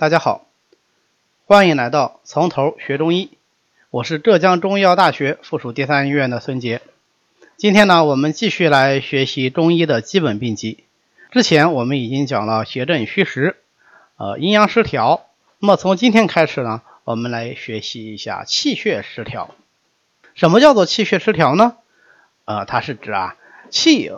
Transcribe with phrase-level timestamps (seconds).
[0.00, 0.46] 大家好，
[1.44, 3.30] 欢迎来到从头学中医。
[3.90, 6.82] 我是浙江中医药大学附属第三医院的孙杰。
[7.56, 10.84] 今天呢，我们继续来学习中医的基本病机。
[11.32, 13.56] 之前我们已经讲了邪正虚实，
[14.18, 15.26] 呃，阴阳失调。
[15.58, 19.52] 那么从今天开始呢，我们来学习一下气血失调。
[20.36, 21.74] 什么叫做气血失调呢？
[22.44, 23.36] 呃，它是指啊
[23.68, 24.12] 气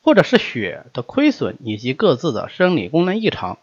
[0.00, 3.58] 或者是血的亏损以及各自的生理功能异常。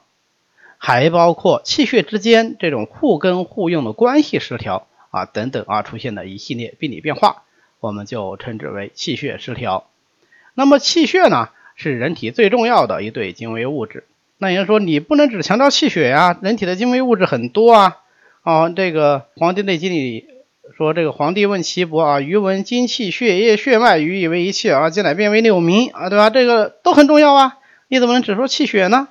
[0.83, 7.43] 还包括气血之间这种互根互用的关系失调啊等等啊出现的一系列病理变化，
[7.79, 9.85] 我们就称之为气血失调。
[10.55, 14.05] 那么气血呢是人体最重要的一对精微物质。
[14.39, 17.97] 那有人说你不能只强调气血呀，人体的精微物质很多啊。
[18.41, 20.25] 啊，这个《黄帝内经》里
[20.75, 26.31] 说，这个皇帝问岐伯啊，余闻精气血液血脉，余以为一气啊，今乃变为六名啊，对吧？
[26.31, 29.09] 这个都很重要啊，你怎么能只说气血呢？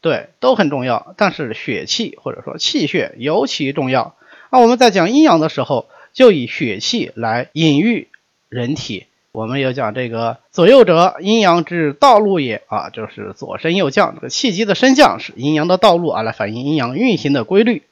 [0.00, 4.14] 对，都很重要，但是血气或者说气血尤其重要。
[4.50, 8.06] 那我们在讲阴阳的时候，就以血气来隐喻
[8.48, 9.06] 人体。
[9.32, 17.82] 我们有讲这个左右者，阴阳之道路也啊，就是左升右降，这个气机的升降是阴阳的道路啊，来反映阴阳运行的规律。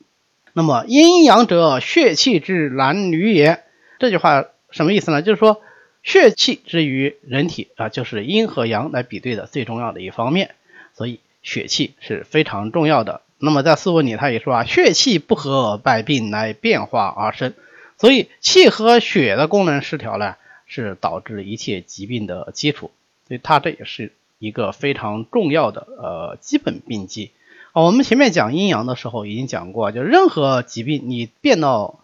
[0.52, 3.62] 那么阴阳者，血气之男女也。
[3.98, 5.22] 这句话什么意思呢？
[5.22, 5.60] 就是说
[6.04, 10.54] 血气之于人体啊，就是阴和阳来比对的最重要的一方面。
[10.94, 11.20] 所以。
[11.46, 13.22] 血气是非常重要的。
[13.38, 17.54] 那么在《四问》里，他也说啊，血气不和，百病乃变化而生。
[17.98, 20.34] 所以气和血的功能失调呢，
[20.66, 22.90] 是导致一切疾病的基础。
[23.28, 27.30] 所以它这也是一个非常重要的呃基本病机。
[27.72, 32.00] 啊，我们前面讲阴阳的时候已经讲过，就任何疾病你变到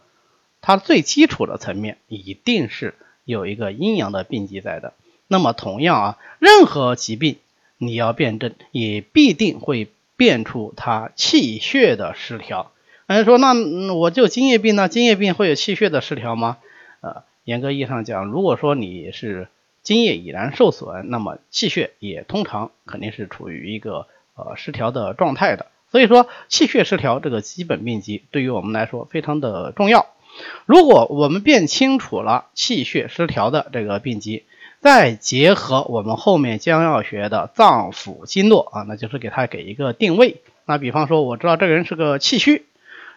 [0.61, 4.93] 它最基础的层面，一定是有一个阴阳的病机在的。
[5.27, 7.39] 那么同样啊，任何疾病。
[7.83, 12.71] 你要辩证，也必定会变出它气血的失调。
[13.09, 13.53] 有人说，那
[13.95, 14.89] 我就津液病呢？
[14.89, 16.59] 津液病会有气血的失调吗？
[17.01, 19.49] 呃，严格意义上讲，如果说你是
[19.83, 24.07] 津液已然受损，那么气血也通常肯定是处于一个
[24.37, 25.67] 呃失调的状态的。
[25.91, 30.07] 所以说，气血失调这个基本病机对于我们来说非常的重要。
[30.65, 34.45] 如果我们辨清楚了气血失调的这个病机，
[34.83, 40.43] 再结合我们后面将要学的脏腑经络啊，那就是给他给一个定位。
[40.65, 42.67] 那比方说，我知道这个人是个气虚，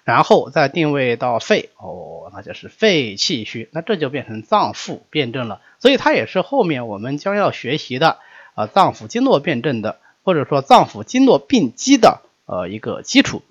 [0.03, 5.59] 然后再定位到肺，哦，那就是肺气虚，那这就变成脏腑辩证了。
[5.79, 8.19] 所以它也是后面我们将要学习的
[8.53, 13.41] 啊脏腑经络辩证的，或者说脏腑经络病机的呃一个基础。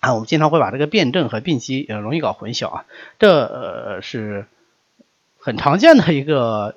[0.00, 2.84] 啊，我们经常会把这个辩证和病机呃容易搞混淆啊，
[3.18, 4.46] 这呃是。
[5.48, 6.76] 很常见的一个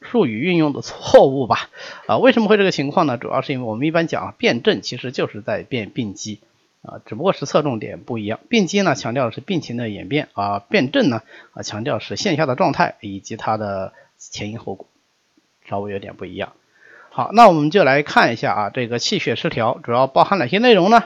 [0.00, 1.70] 术语运用的错误吧？
[2.06, 3.18] 啊，为什么会这个情况呢？
[3.18, 6.38] 主要是因为我们一般讲辨证，其实就是在辨病机
[6.82, 8.38] 啊，只不过是侧重点不一样。
[8.48, 14.86] 病机呢，强调的是病情的演变啊；辨证呢，啊，强调是线下的状态以及它的前因后果，
[15.68, 16.52] 稍微有点不一样。
[17.10, 21.02] 好，那我们就来看一下啊，这个气血失调主要包含哪些内容呢？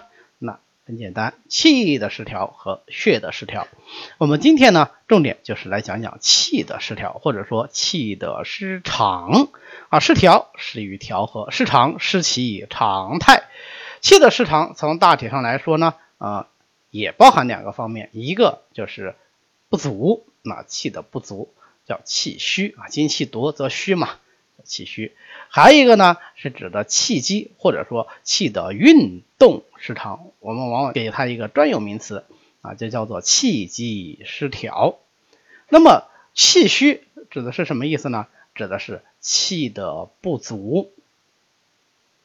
[0.88, 3.68] 很简单，气的失调和血的失调。
[4.16, 9.50] 我们今天呢，重点就是来讲讲气的失调，或者说气的失常
[9.90, 10.00] 啊。
[10.00, 13.42] 失调失于调和，失常失其常态。
[14.00, 16.48] 气的失常，从大体上来说呢，啊，
[16.88, 19.14] 也包含两个方面，一个就是
[19.68, 21.52] 不足，那气的不足
[21.84, 24.12] 叫气虚啊，精气夺则虚嘛。
[24.68, 25.16] 气虚，
[25.48, 32.24] 还有一个呢，是指的气机或者说气的运动失常，我们往往给它一个专有名词
[32.60, 34.98] 啊，就叫做气机失调。
[35.68, 38.26] 那么气虚指的是什么意思呢？
[38.54, 40.92] 指的是气的不足。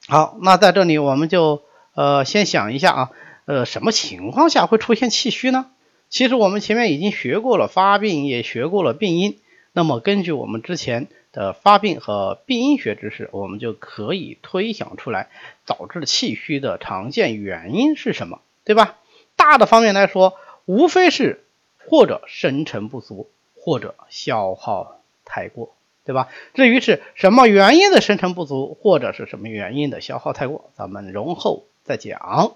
[0.08, 3.12] 好，那在这里我们就呃先想一下啊，
[3.46, 5.72] 呃什么情况下会出现气虚呢？
[6.10, 9.40] 其实我们前面已经学过了发病，也学过了病因。
[9.74, 15.30] 那么根据我们之前的发病和病因学知识，我们就可以推想出来
[15.66, 18.98] 导致气虚的常见原因是什么，对吧？
[19.36, 20.36] 大的方面来说，
[20.66, 21.44] 无非是
[21.80, 25.74] 或者生成不足，或者消耗太过，
[26.06, 26.30] 对吧？
[26.54, 32.56] 至于是什么原因的生成不足，或者是什么原因的消耗太过，咱们容后再讲。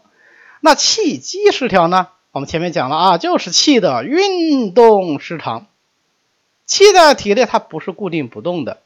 [0.62, 2.10] 那气机失调呢？
[2.31, 5.66] 我们前面讲了啊，就是气的运动失常。
[6.68, 8.78] 气在体内，它不是固定不动的。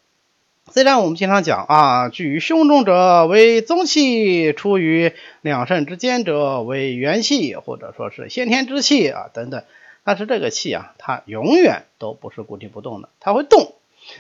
[0.69, 5.12] 虽然我们经常讲啊，居于胸中者为宗气，出于
[5.42, 9.63] 两肾之间者为元气，或者说是先天之气啊等等，
[10.06, 13.74] 但是这个气啊，它永远都不是固定不动的，它会动。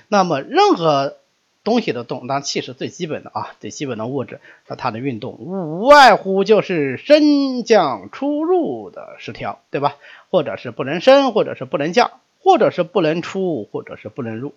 [0.09, 1.15] 那么任何
[1.63, 9.95] 东西的动，当气是最基本的啊，最基本的物质，那它的运动无外乎就是升降出入的失调，对吧？
[10.31, 12.11] 或者是不能升，或者是不能降，
[12.43, 14.53] 或者是不能出，或者是不能入。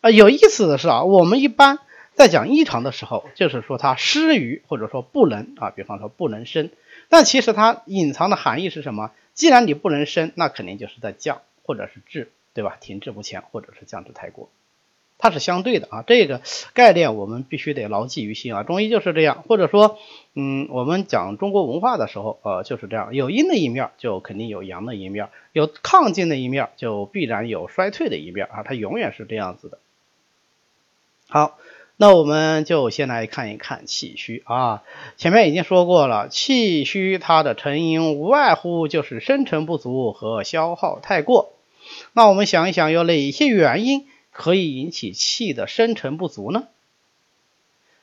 [0.00, 1.78] 啊，有意思的是啊，我们一般
[2.12, 6.70] 在讲异常的时候，就是说它失于或者说不能啊，比方说不能升，
[7.08, 9.10] 但其实它隐藏的含义是什么？
[9.32, 12.76] 既然你不能升，那肯定就是在降或者是滞，对吧？
[12.80, 14.48] 停滞不前，或者是降至太过。
[15.18, 16.42] 它是相对的啊，这个
[16.74, 18.62] 概念我们必须得牢记于心啊。
[18.62, 19.98] 中医就是这样，或者说，
[20.34, 29.78] 嗯，我们讲中国文化的时候，呃，就是这样，有阴的一面就肯定有阳的一面，有亢进的一面就必然有衰退的一面啊，它永远是这样子的。
[31.28, 31.56] 好，
[31.96, 34.82] 那我们就先来看一看气虚啊。
[35.16, 41.52] 前面已经说过了，气虚它的成因无外乎就是生成不足和消耗太过。
[42.12, 44.06] 那我们想一想，有哪些原因？
[44.34, 46.66] 可以引起气的生成不足呢？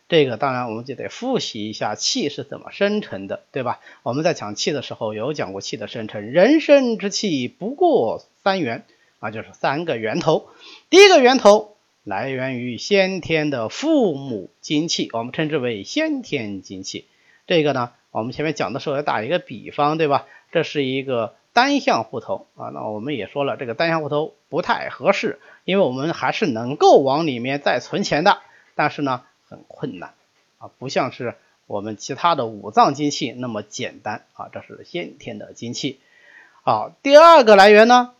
[0.07, 3.81] 这个当然我们就得复习一下气是怎么生成的，对吧？
[4.03, 8.85] 我们在讲气的时候有讲过气的生成，人生之气不过三源
[9.19, 10.47] 啊，就是三个源头。
[10.89, 11.75] 第一个源头
[12.05, 17.05] 来源于先天的父母精气，我们称之为先天精气。
[17.45, 20.25] 这个呢，我们前面讲的时候要打一个比方，对吧？
[20.53, 21.35] 这是一个。
[21.53, 28.39] 单向户头啊，那我们也说了，这个单向户头不太合适，因为我们还是能够往里面再存钱的，
[28.75, 30.13] 但是呢很困难
[30.57, 31.35] 啊，不像是
[31.67, 35.99] 我们其他的五脏精气那么简单啊，这是先天的精气。
[36.63, 38.11] 好，第二个来源呢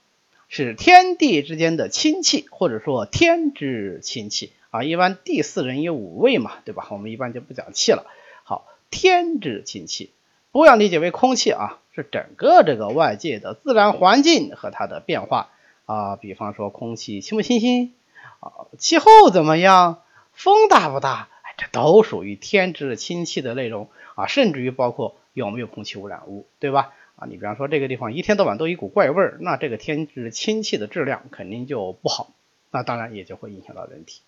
[0.47, 6.87] 是天地之间的亲气，或者说天之亲气啊，一般第四人有五味嘛，对吧？
[6.91, 8.05] 我们一般就不讲气了。
[8.43, 10.11] 好，天之亲气。
[10.51, 15.49] 不要理解为空气啊，是整个这个外界的自然环境和它的变化
[15.91, 17.93] 啊，比方说空气清不清新
[18.39, 20.01] 啊，气候怎么样，
[20.31, 26.93] 风大不大，哎，这都属于天之清气的内容啊，甚至于包括有没有空气污染物，对吧？
[27.17, 32.31] 啊，你比方说这个地方一天到晚都一股怪味儿，那这个天之清气的质量肯定就不好，
[32.71, 34.21] 那当然也就会影响到人体。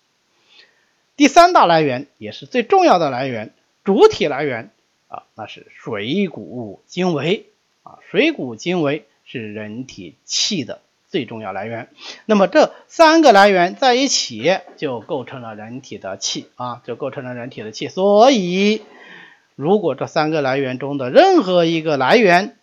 [1.16, 4.70] 第三大来源也是最重要的来源，主体来源。
[5.08, 7.46] 啊，那是水谷精微
[7.84, 10.80] 啊，水谷精微是人体气的
[11.14, 11.90] 最重要来源。
[12.26, 17.86] 那么这三个来源在一起，就构成了人体的气啊，就构成了人体的气。
[17.86, 18.82] 所以，
[19.54, 22.56] 如果这三个来源中的任何一个来源，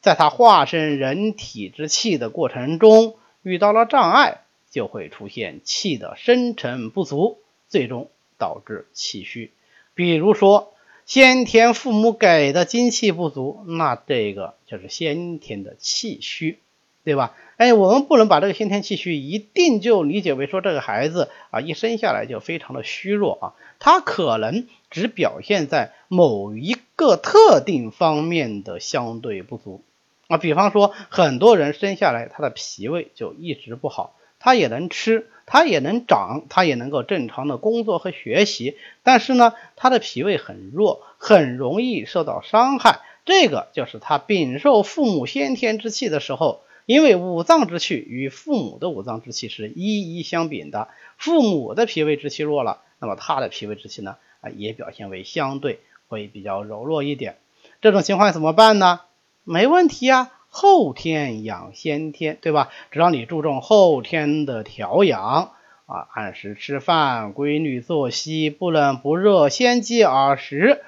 [0.00, 7.38] 在它化身人体之气的过程中遇到了障碍，就会出现气的生成不足，
[7.68, 9.52] 最终导致气虚。
[9.94, 10.72] 比如说。
[11.04, 16.60] 先天父母给的精气不足，那这个就是先天的气虚，
[17.04, 17.34] 对吧？
[17.56, 23.46] 哎，我们不能把这个先天气虚一定就理解为说这个孩子啊一生下来就非常的虚弱啊，
[23.78, 29.82] 他可能只表现在某一个特定方面的相对不足
[30.28, 34.14] 啊，比方说很多人生下来他的脾胃就一直不好。
[34.44, 43.02] 他也能吃，他也能长，他也能够正常的工作和学习，但是呢，他的脾胃很弱，很容易受到伤害。
[43.24, 57.36] 这个就是他禀受父母先天之气的时候，因为五脏之气与父母的五脏之气是一一相禀的，父母的脾胃之气弱了，那么他的脾胃之气呢，啊，也表现为相对会比较柔弱一点。
[57.80, 59.00] 这种情况怎么办呢？
[59.44, 60.32] 没问题啊。
[60.54, 62.68] 后天养先天，对吧？
[62.90, 65.54] 只要你注重后天的调养
[65.86, 70.82] 啊，按时吃饭，规律作息，不冷不热，先饥而食，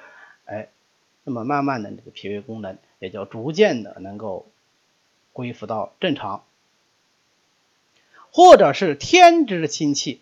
[0.45, 0.67] 哎，
[1.23, 4.45] 那么慢慢的这个脾胃功能也就逐渐的能够
[5.35, 6.43] 恢复到正常。
[8.31, 10.21] 或者是天之清气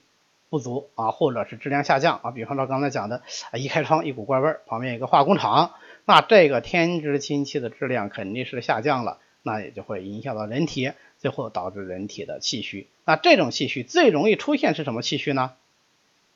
[0.50, 3.22] 不足啊，或者是质量下降啊，比方说刚才讲的，
[3.53, 9.20] 一开窗一股怪味儿，旁边有个化工厂，那这个天之清气的质量肯定是下降了。
[9.43, 12.88] 那也就会影响到人体，最后导致人体的气虚。
[13.05, 15.53] 那这种气虚最容易出现是什么气虚呢？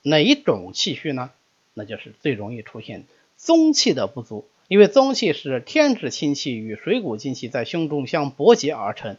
[0.04, 1.32] 哪一种气虚呢？
[1.74, 3.06] 那就是最容易出现
[3.38, 9.18] 宗气的不足，因为宗气是天之清气与水谷精气在胸中相搏结而成，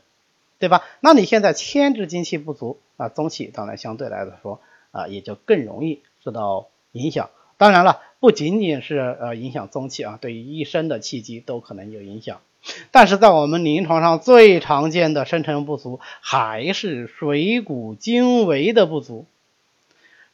[0.59, 0.85] 对吧？
[1.01, 7.31] 那你现在天之精气不足，那宗气当然相对来说啊也就更容易受到影响。
[7.57, 12.41] 当然了，不仅仅是呃影响宗气啊，对于一身的气机都可能有影响。
[12.91, 19.27] 但是在我们临床上最常见的生成不足还是水谷精微的不足。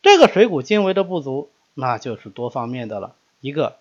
[0.02, 3.14] 这个水谷精微的不足，那就是多方面的了。
[3.40, 3.76] 一个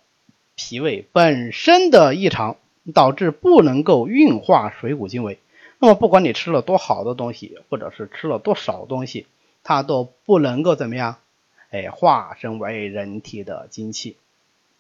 [0.55, 2.57] 脾胃本身的异常，
[2.93, 5.39] 导致不能够运化水谷精微。
[5.79, 9.25] 那么不管你吃了多好的东西，或者是吃了多少东西，
[9.63, 11.17] 它都不能够怎么样？
[11.72, 14.15] 哎，化身为人体的精气，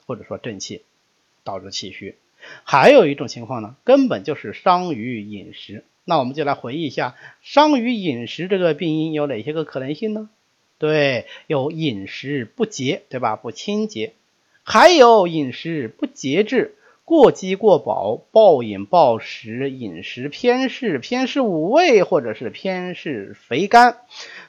[0.05, 0.83] 或者说正气，
[1.43, 2.15] 导致气虚。
[2.63, 5.83] 还有一种情况呢，根本就是伤于饮食。
[6.05, 10.29] 那我们就来回忆一下，伤于饮食这个病因有哪些个可能性呢？
[10.77, 13.37] 对，有饮食不洁，对吧？
[13.37, 14.13] 不清洁，
[14.63, 23.97] 还有饮食不节制，过饥过饱，暴饮暴食，饮食偏嗜，偏嗜五味，或者是偏嗜肥甘。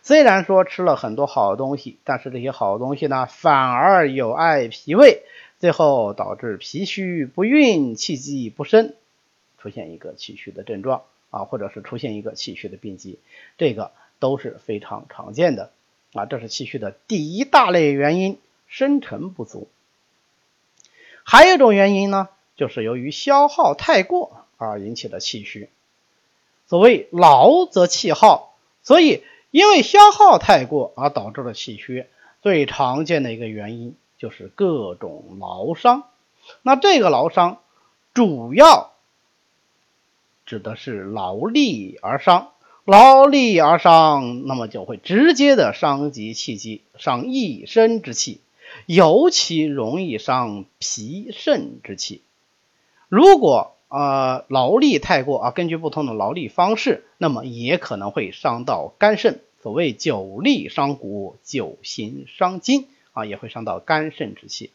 [0.03, 5.23] 虽然说吃了很多好东西，但是这些好东西呢，反而有碍脾胃。
[5.59, 8.95] 最后导致脾虚不运，气机不生，
[9.59, 13.19] 出现一个气虚的症状啊，或者是出现一个气虚的病机，
[13.59, 13.91] 这个
[14.21, 15.73] 都是非常常见的
[16.13, 16.27] 啊。
[16.27, 19.69] 这是气虚的第一大类原因，生成不足。
[21.25, 25.69] 还有一种原因呢，就是由于消耗太过而引起的气虚。
[26.69, 28.55] 所谓劳则气耗，
[28.85, 32.07] 所以因为消耗太过而导致了气虚，
[32.41, 33.97] 最常见的一个原因。
[34.17, 36.05] 就是各种劳伤，
[36.63, 37.59] 那这个劳伤
[38.15, 38.93] 主要
[40.47, 42.53] 指的是劳力而伤，
[42.87, 48.41] 劳力而伤，那么就会直接的伤及气机，伤一身之气，
[48.87, 52.23] 尤其容易伤脾肾之气。
[53.09, 59.41] 如果呃劳力太过啊，根据不同的劳力方式，那么也可能会伤到肝肾。
[59.63, 62.89] 所谓久力伤骨，久行伤筋。
[63.13, 64.73] 啊，也会伤到肝肾之气。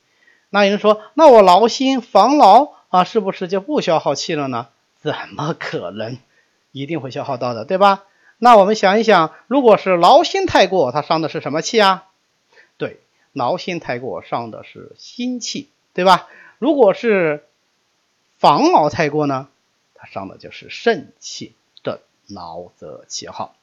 [0.49, 4.67] 那有人说，那我劳心防劳啊，是不是就不消耗气了呢？
[5.01, 6.17] 怎么可能？
[6.71, 8.05] 一定会消耗到的，对吧？
[8.37, 12.05] 那我们想一想，如果是劳心太过，它伤的是什么气啊？
[12.77, 13.01] 对，
[13.39, 16.27] 劳心太过伤的是心气，对吧？
[16.59, 17.45] 如果是
[18.37, 19.47] 防劳太过呢，
[19.95, 21.55] 它伤的就是肾气。
[21.81, 23.55] 这劳则气耗。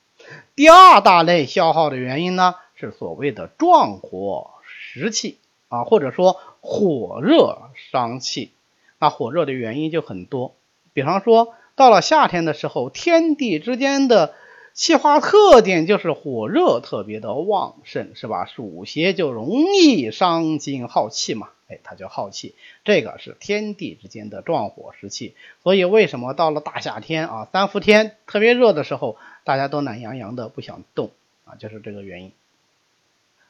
[0.57, 4.51] 第二大类消耗的原因呢，是所谓的壮火。
[4.69, 8.53] 湿气啊，或者说火热伤气，
[8.99, 10.55] 那火热的原因就很多。
[10.95, 14.35] 比方说，到了夏天的时候，天地之间的
[14.77, 18.45] 气化特点就是火热特别的旺盛，是吧？
[18.45, 22.55] 暑邪就容易伤精耗气嘛，哎，它就耗气。
[22.85, 25.35] 这个是天地之间的壮火湿气。
[25.63, 31.11] 所以为什么到了大夏天啊，三伏天特别热的时候，大家都懒洋洋的不想动
[31.47, 32.33] 啊，就是这个原因。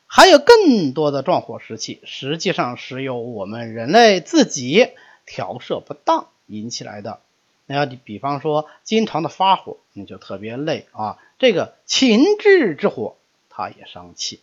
[0.07, 4.91] 还有更多的壮火湿气，实际上是由我们人类自己
[5.27, 7.19] 调摄不当引起来的。
[7.67, 11.19] 那要你比方说，经常的发火，你就特别累啊。
[11.39, 13.17] 这个情志之火，
[13.51, 14.41] 它也伤气，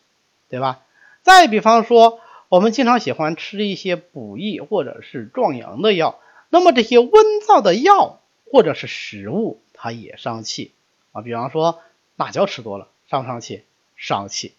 [0.49, 0.81] 对吧？
[1.21, 7.11] 再比方说，我们经常喜欢吃一些补益或者是壮阳的药，那么这些温
[7.47, 8.19] 燥的药
[8.51, 10.73] 或者是食物，它也伤气
[11.13, 11.21] 啊。
[11.21, 11.79] 比方说，
[12.17, 13.63] 辣椒吃多了，伤不伤气？
[13.95, 14.53] 伤气。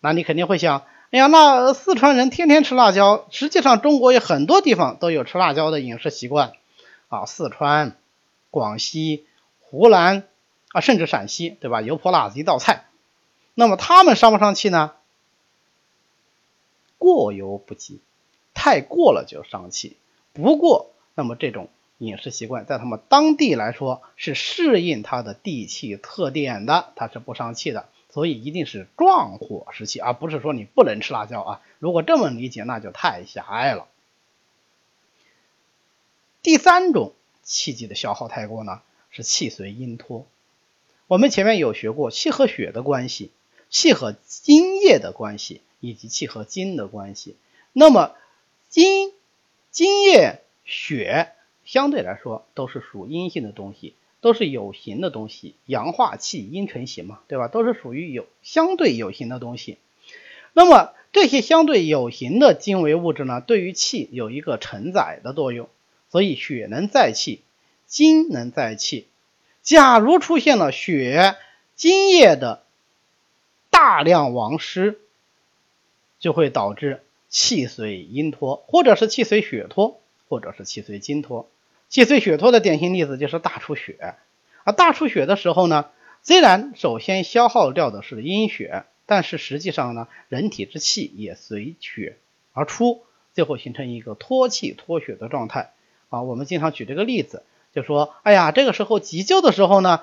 [0.00, 6.52] 那你肯定会想，哎呀，那四川人天天吃辣椒，实际上中国有很多地方都有吃辣椒的饮食习惯
[7.08, 7.96] 啊，四川、
[8.50, 9.26] 广西、
[9.60, 10.28] 湖南
[10.72, 11.80] 啊，甚至陕西，对吧？
[11.80, 12.84] 油泼辣子一道菜，
[13.54, 14.92] 那么他们伤不伤气呢？
[16.98, 18.00] 过犹不及，
[18.54, 19.96] 太过了就伤气。
[20.32, 27.88] 不过，那么这种饮食习惯在他们当地来说是适应它的地气特点的，它是不伤气的。
[28.10, 31.60] 所以一定是壮火湿气，而不是说你不能吃辣椒啊！
[31.78, 33.86] 如果这么理解，那就太狭隘了。
[36.42, 40.26] 第三种气机的消耗太过呢，是气随阴脱。
[41.06, 43.30] 我们前面有学过气和血的关系，
[43.70, 47.36] 气和津液的关系，以及气和精的关系。
[47.72, 48.14] 那么
[48.68, 49.12] 精、
[49.70, 51.32] 津液、血
[51.64, 53.94] 相对来说都是属阴性的东西。
[54.20, 57.46] 都是有形的东西，阳化气，阴成形嘛，对吧？
[57.46, 59.78] 都是属于有相对有形的东西。
[60.54, 65.68] 那么这些相对有形的精微物质呢，对于气有一个承载的作用，
[66.10, 67.42] 所以血能载气，
[67.86, 69.06] 精能载气。
[69.62, 71.36] 假如出现了血、
[71.76, 72.62] 精液的
[73.70, 74.98] 大量亡失，
[76.18, 81.48] 就会导致气随阴脱，或者是气随血脱，或者是气随精脱。
[81.90, 84.14] 气随血脱的典型例子就是大出血，
[84.64, 85.90] 而大出血的时候呢，
[86.22, 92.16] 虽然首先消耗掉的是阴血，但是实际上呢，人体之气也随血
[92.52, 93.02] 而出，
[93.34, 95.72] 最后形成一个脱气脱血的状态。
[96.10, 100.00] 啊，我们经常举这个例子，就说，哎呀，这个时候急救的时候呢，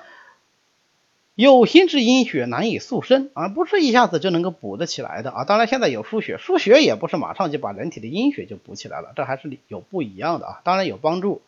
[1.34, 5.44] 有心之阴血难以速生啊，不是一下子就能够补得起来的啊。
[5.44, 10.60] 当然，现在有输血，输血也不是马上就把人体的阴血就补起来了，这还是有不一样的啊。
[10.64, 11.42] 当然有帮助。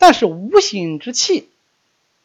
[0.00, 1.48] 但是无形之气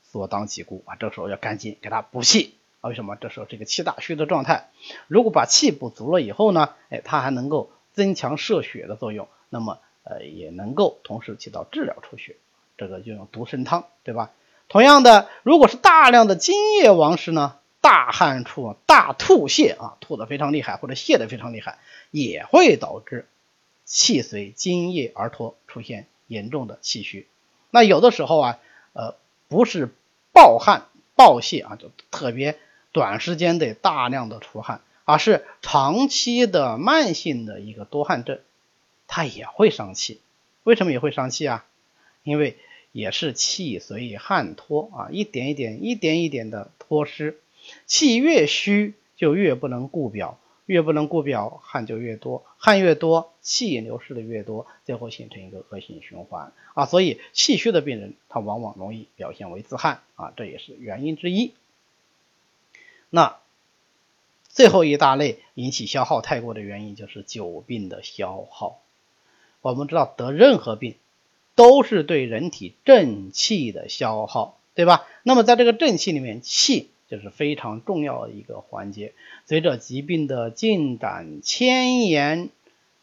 [0.03, 3.15] 所当即固啊，这时候要赶紧给他补气啊，为什么？
[3.15, 4.69] 这时候这个气大虚的状态，
[5.07, 12.35] 如果把气补足了以后呢，哎，它还能够增强摄血的作用，那么呃也能够同时起到治疗出血，
[12.77, 14.31] 这个就用独参汤，对吧？
[14.69, 21.77] 同样的，如果是大量的津液亡失呢，大汗出、大吐泻啊，吐的非常厉害或者泻的非常厉害，
[22.11, 23.27] 也会导致
[23.85, 27.27] 气随津液而脱，出现严重的气虚。
[27.71, 28.59] 那有的时候啊，
[28.93, 29.15] 呃，
[29.47, 29.89] 不是
[30.31, 32.57] 暴汗暴泻啊，就特别。
[32.91, 38.39] 短时间得大量的出汗，而是长期的慢性的一个多汗症，
[39.15, 40.19] 他也会伤气。
[40.63, 41.67] 为什么也会伤气啊？
[42.23, 42.57] 因为
[42.91, 47.39] 也是气随汗脱啊，一点一点、一点一点的脱失。
[47.85, 56.87] 气越虚就越不能固表，越不能固表，汗就越多，汗越多，气流失的越多，最后形成一个恶性循环啊。
[56.87, 61.53] 所以气虚的病人，他往往容易表现为自汗啊，这也是原因之一。
[63.11, 63.37] 那
[64.47, 68.79] 最后一大类引起消耗太过的原因就是久病的消耗。
[69.63, 70.95] 我们知道得任何病
[71.55, 75.07] 都是对人体正气的消耗，对吧？
[75.23, 79.13] 那么在这个正气里面，气就是非常重要的一个环节。
[79.45, 82.49] 随着疾病的进展迁延，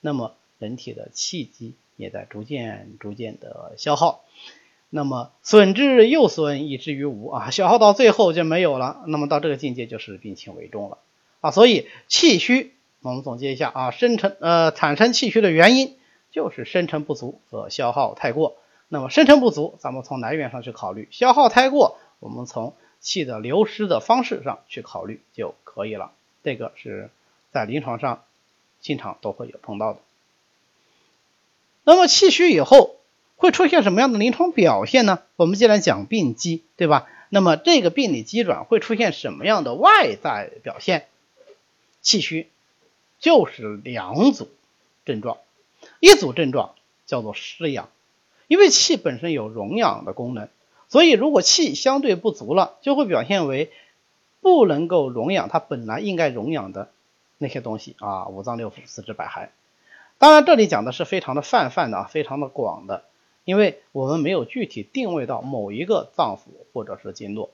[0.02, 4.20] 那么人体的气机也在逐渐逐渐的消耗。
[4.90, 9.02] 那么损之又损，以至于无啊，消耗到最后就没有了。
[9.06, 10.98] 那么到这个境界就是病情为重了
[11.40, 11.50] 啊。
[11.52, 15.94] 所以气虚，我们总结一下啊，生成呃产生气虚的原因
[16.30, 18.56] 就是生成不足和消耗太过。
[18.88, 26.12] 那么生成不足，咱们从来源上去考虑；消耗太过，我们从气的流失的方式上去考虑就可以了。
[26.42, 27.10] 这个是
[27.52, 28.24] 在临床上
[28.80, 30.00] 经常都会有碰到的。
[31.84, 32.96] 那么气虚以后。
[33.36, 35.22] 会出现什么样的临床表现呢？
[35.36, 37.08] 我们既然讲病机，对吧？
[37.30, 41.06] 那么这个病理机转会出现什么样的外在表现？
[42.02, 42.50] 气虚
[43.18, 44.50] 就是两组
[45.06, 45.38] 症状，
[46.00, 46.74] 一组症状
[47.06, 47.88] 叫做失养，
[48.48, 50.48] 因为气本身有荣养的功能，
[50.88, 53.70] 所以如果气相对不足了，就会表现为
[54.40, 56.90] 不能够荣养它本来应该荣养的
[57.38, 59.50] 那些东西啊，五脏六腑、四肢百骸。
[60.18, 63.04] 当然，这里讲的是非常的泛泛的啊，非常的广的。
[63.44, 67.50] 因为我们没有具体定位到某一个脏腑或者是经络，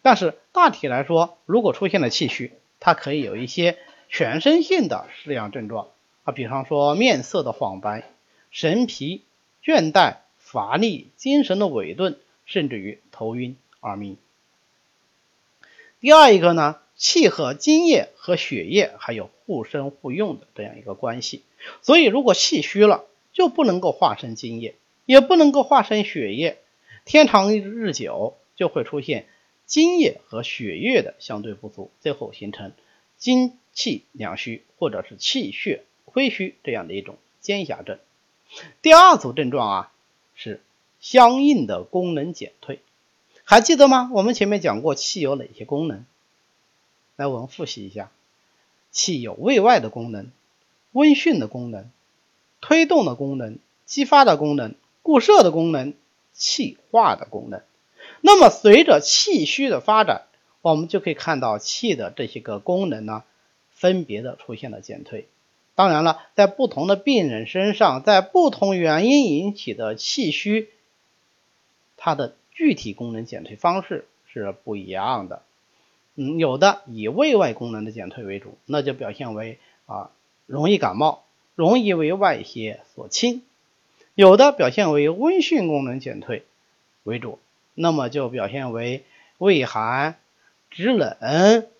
[0.00, 3.76] 但是大体来说，如果出现了气虚，它可以有一些
[4.08, 5.88] 全身性的失养症状
[6.24, 8.10] 啊，比方说面色的黄白、
[8.50, 9.22] 神疲、
[9.62, 14.16] 倦怠、乏力、精神的萎顿，甚至于头晕、耳鸣。
[16.00, 21.42] 第二一个呢，气和津液和血液还有互生互用的这样一个关系，
[21.80, 24.74] 所以如果气虚了，就不能够化生津液。
[25.04, 26.58] 也不能够化生血液，
[27.04, 29.26] 天长日久就会出现
[29.66, 32.72] 津液和血液的相对不足，最后形成
[33.16, 35.82] 精气两虚或者是气血
[36.12, 37.98] 亏虚这样的一种兼狭症。
[38.82, 39.92] 第二组症状啊
[40.34, 40.60] 是
[41.00, 42.80] 相应的功能减退，
[43.44, 44.10] 还记得吗？
[44.12, 46.04] 我们前面讲过气有哪些功能？
[47.16, 48.10] 来，我们复习一下，
[48.90, 50.30] 气有胃外的功能、
[50.92, 51.90] 温煦的功能、
[52.60, 54.74] 推动的功能、激发的功能。
[55.04, 55.94] 固摄的功能，
[56.32, 57.60] 气化的功能。
[58.20, 60.26] 那么随着气虚的发展，
[60.60, 63.24] 我们就可以看到气的这些个功能呢，
[63.72, 65.26] 分别的出现了减退。
[65.74, 70.68] 当然了，在不同的病人身上，在不同原因引起的气虚，
[71.96, 75.42] 它的具体功能减退方式是不一样的。
[76.14, 80.10] 嗯，有的以胃外功能的减退为主，那就表现为啊
[80.44, 83.42] 容易感冒，容易为外邪所侵。
[84.14, 86.44] 有的表现为温煦功能减退
[87.02, 87.38] 为主，
[87.74, 89.04] 那么就表现为
[89.38, 90.16] 畏寒、
[90.72, 91.16] 肢冷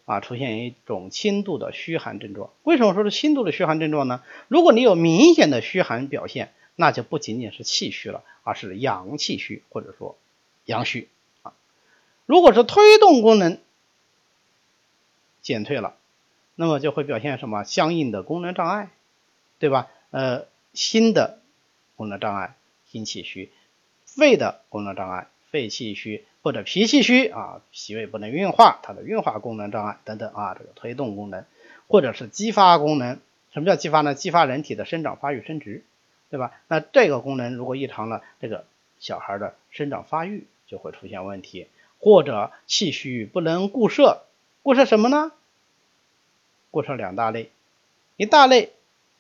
[0.05, 2.51] 啊，出现一种轻度的虚寒症状。
[2.63, 4.23] 为什么说是轻度的虚寒症状呢？
[4.49, 10.17] 如果你有明显的虚寒表现，那就不仅仅是气虚了，而是阳气虚或者说
[10.67, 11.09] 阳虚
[11.43, 11.55] 啊。
[12.27, 13.59] 如果是推动功能
[15.41, 15.97] 减退了，
[16.55, 18.91] 那么就会表现什么相应的功能障碍，
[19.59, 19.89] 对吧？
[20.11, 21.39] 呃，心的。
[21.95, 23.51] 功能障碍，心气虚；
[24.07, 31.45] 肺的功能障碍，肺气虚或者脾气虚啊，脾胃不能运化，它的运化功能障碍等等啊，这个推动功能
[31.87, 33.21] 或者是激发功能。
[33.53, 34.15] 什么叫激发呢？
[34.15, 35.85] 激发人体的生长发育生殖，
[36.31, 36.53] 对吧？
[36.67, 38.65] 那这个功能如果异常了，这个
[38.99, 41.69] 小孩的生长发育就会出现问题，
[42.01, 44.23] 或者气虚不能固摄，
[44.63, 45.33] 固摄什么呢？
[46.71, 47.51] 固摄两大类，
[48.17, 48.73] 一大类。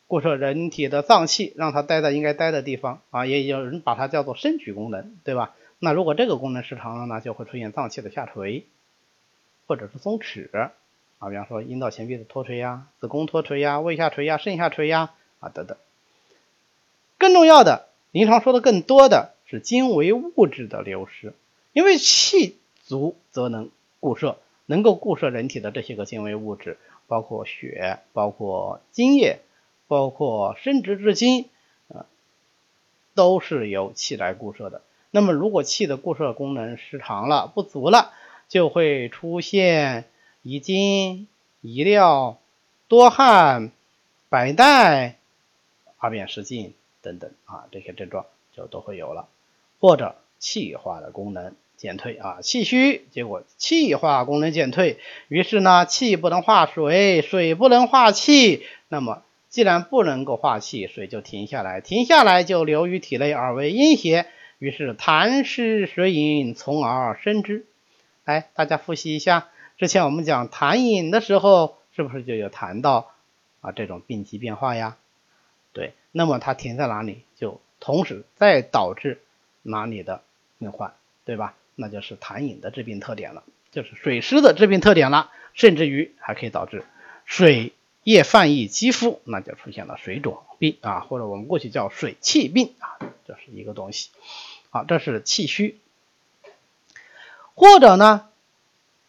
[0.08, 5.54] 固摄人体的脏器，让它待在应该待的地方啊，也有人把它叫做升举功能，对吧？
[5.84, 8.64] 那如果这个功能失常了呢，就会出现脏器的下垂。
[9.68, 10.50] 或者是松弛
[11.18, 15.78] 啊，比方说阴道前壁的脱垂呀、子宫脱垂呀、胃下垂呀、肾下垂呀啊等等。
[17.16, 21.32] 更重要的，临床说的更多的是精微物质的流失，
[21.72, 29.38] 因为气足则能固摄，能够固摄人体的这些个精微物质，包括血、包括精液、
[29.86, 31.48] 包括生殖之精，
[31.88, 32.04] 啊，
[33.14, 34.82] 都是由气来固摄的。
[35.14, 38.10] 那么，如果气的固摄功能失常了、不足了，
[38.48, 40.06] 就会出现
[40.42, 41.28] 遗精、
[41.60, 42.38] 遗尿、
[42.88, 43.70] 多汗、
[44.28, 45.18] 白带、
[45.98, 46.74] 二便失禁。
[47.02, 49.26] 等等啊，这些症状就都会有了，
[49.80, 64.26] 或者气化的功能减退啊，气虚，结果气化功能减退，于是呢，气不能化水，水不能化气，那么既然不能够化气，水就停下来，停下来就流于体内而为阴邪，
[64.62, 67.66] 于是痰湿水饮，从而生之。
[68.24, 73.10] 来，大家复习一下，之前我们讲痰饮的时候，是不是就有谈到
[73.60, 74.96] 啊这种病机变化呀？
[75.72, 79.20] 对，那么它停在哪里，就同时再导致
[79.62, 80.22] 哪里的
[80.60, 80.94] 病患，
[81.24, 81.56] 对吧？
[81.74, 86.84] 那就是痰饮的致病特点了，就是水湿的致病特点了，甚至于还可以导致
[87.24, 87.72] 水
[88.04, 94.10] 液泛溢肌肤，那就出现了水肿病啊，或者我们过去叫水气病啊，这是一个东西。
[94.74, 95.78] 好，这是气虚，
[97.54, 98.26] 或者呢，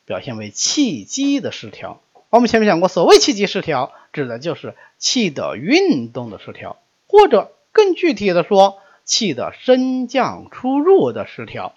[0.03, 2.01] 表现为气机的失调。
[2.29, 11.73] 我们前面讲过，所谓气机失调，指的就是气的运动的失调，或者更具体的说，气的升降出入的失调。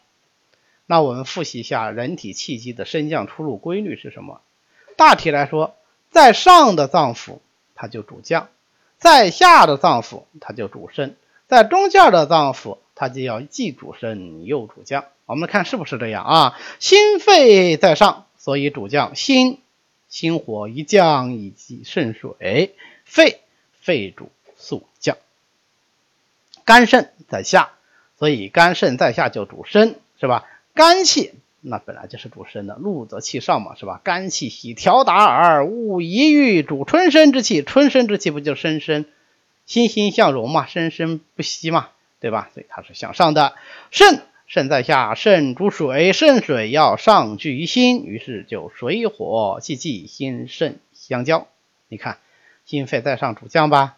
[0.86, 4.40] 那我们复习一下人体气机的升降出入规律是什么？
[4.96, 5.76] 大体来说，
[6.10, 7.38] 在上的脏腑
[7.76, 8.48] 它就主降，
[8.98, 11.14] 在下的脏腑它就主升，
[11.46, 15.04] 在中间的脏腑它就要既主升又主降。
[15.26, 16.58] 我们看是不是这样啊？
[16.80, 19.60] 心肺在上，所以主降心。
[20.08, 23.40] 心火一降，以及肾水，肺
[23.80, 25.18] 肺主速降。
[26.64, 27.72] 肝肾在下，
[28.18, 30.46] 所以肝肾在下就主升，是吧？
[30.74, 34.00] 肝气那本来就是主升的，怒则气上嘛，是吧？
[34.04, 39.04] 肝气喜调达而，勿一欲主春生之气，春生之气不就生生
[39.66, 41.88] 欣欣向荣嘛，生生不息嘛，
[42.20, 42.50] 对吧？
[42.54, 43.54] 所以它是向上的。
[43.90, 44.22] 肾。
[44.48, 51.48] 肾在下，肾主水，肾水要上聚于心，于是就水火既济，心肾相交。
[51.88, 52.18] 你看，
[52.64, 53.96] 心肺在上主降吧，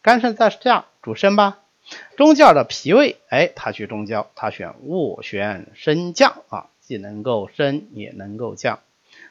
[0.00, 1.58] 肝肾在下主升吧。
[2.16, 8.80] 中间的脾胃，哎，它去中焦，它选斡旋升降啊，既能够升也能够降。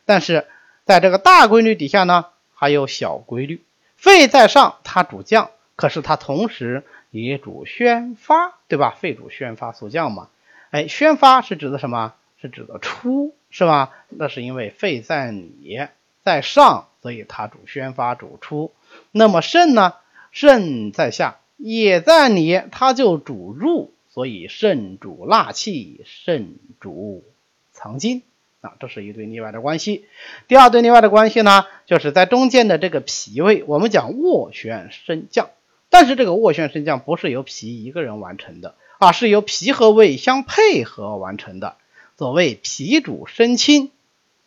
[0.05, 0.45] 但是
[0.85, 3.63] 在这个大规律底下呢，还有小规律。
[3.97, 6.83] 肺在上，它主降，可是它同时
[7.23, 8.95] 也主宣发，对吧？
[8.99, 10.29] 肺主宣发速降嘛。
[10.71, 12.13] 哎，宣发是指的什么？
[12.41, 13.91] 是指的出，是吧？
[14.09, 15.87] 那是因为肺在里，
[16.23, 18.71] 在上，所以它主宣发，主出。
[19.11, 19.93] 那么肾呢？
[20.31, 27.23] 肾在下，也在里，它就主入，所以肾主纳气，肾主
[27.71, 28.21] 藏精
[28.59, 30.05] 啊，这是一对例外的关系。
[30.49, 35.49] 第二对例外的关系呢，就是在中间的这个脾胃，我们讲斡旋升降，
[35.97, 38.75] 但是这个斡旋升降不是由脾一个人完成的。
[38.97, 41.77] 啊，是由脾和胃相配合完成的。
[42.17, 43.91] 所谓脾主升清，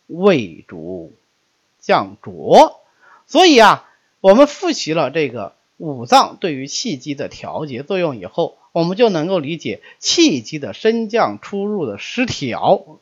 [0.05, 1.11] 胃主
[1.79, 2.79] 降浊。
[3.25, 3.89] 所以啊，
[4.21, 12.99] 我们复习了这个五脏对于气机的调节作用以后，我们就能够理解气机的升降出入的失调，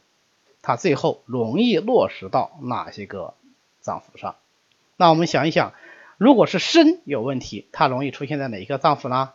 [0.62, 3.34] 它最后容易落实到哪些个
[3.82, 4.38] 脏腑上。
[4.96, 5.74] 那我们想一想，
[6.18, 9.34] 如果是升有问题，它容易出现在哪一个脏腑呢？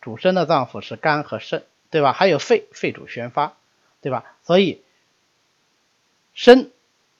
[0.00, 2.12] 主升的脏腑是肝和肾，对吧？
[2.12, 3.54] 还有肺，肺主宣发，
[4.02, 4.24] 对吧？
[4.42, 4.82] 所以
[6.34, 6.70] 升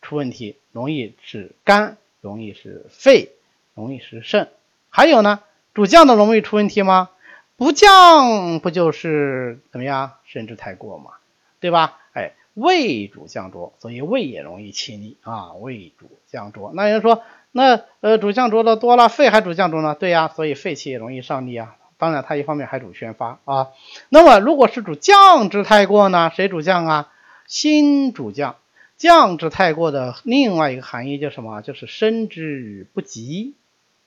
[0.03, 3.31] 出问题，容易是肝，容易是肺，
[3.75, 4.51] 容易是肾。
[4.91, 5.41] 还有呢，
[5.73, 7.11] 主降的容易出问题吗？
[7.57, 10.15] 不降不就是怎么样？
[10.25, 11.13] 甚至太过嘛，
[11.61, 12.01] 对吧？
[12.13, 15.53] 哎，胃主降浊，所以胃也容易气逆啊。
[15.55, 17.23] 胃主降浊，那有人说，
[17.57, 19.95] 那呃主降浊的多了，肺还主降浊呢？
[19.95, 21.77] 对呀，所以肺气也容易上逆啊。
[21.99, 23.69] 当然，它一方面还主宣发啊。
[24.09, 26.33] 那么，如果是主降之太过呢？
[26.35, 27.13] 谁主降啊？
[27.47, 28.57] 心主降。
[28.97, 31.63] 降之太过的另外一个含义叫什么？
[31.63, 33.55] 就是升之不及，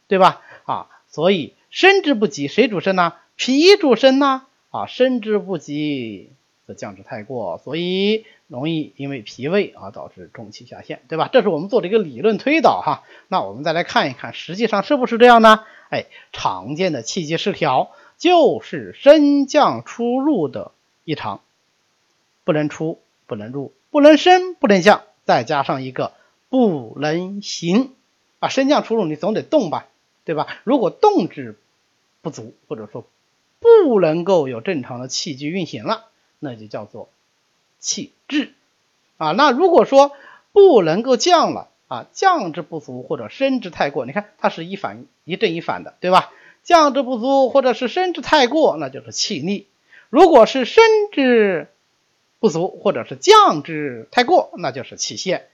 [0.07, 0.41] 对吧？
[0.65, 3.13] 啊，所以升之不及，谁主升呢？
[3.37, 4.43] 脾主升呢？
[4.71, 6.31] 啊，升之不及
[6.67, 11.29] 的降之太过，所以容易因为脾胃而导致中气下陷，对吧？
[11.31, 13.03] 这是我们做的一个理论推导哈。
[13.29, 15.63] 那我们再来看一看，实际上是不是这样呢？
[15.89, 20.71] 哎，常见的气机失调就是升降出入的
[21.05, 21.39] 异常，
[22.43, 26.11] 不能出，不能入，不能升，不能降，再加上一个
[26.49, 27.93] 不能行
[28.39, 29.87] 啊，升降出入你总得动吧，
[30.25, 30.47] 对吧？
[30.65, 31.57] 如果动之
[32.21, 33.05] 不足，或者说
[33.61, 36.05] 不能够有正常的气机运行了，
[36.39, 37.09] 那就叫做
[37.79, 38.53] 气滞
[39.17, 39.31] 啊。
[39.31, 40.11] 那如果说
[40.51, 46.31] 不能够降了啊，降之不足或者升之太过，你看它是一反一正一反的，对吧？
[46.63, 49.67] 降之不足或者是升之太过，那就是气逆。
[50.09, 51.67] 如果是升之
[52.39, 55.47] 不足或者是降之太过，那就是气陷。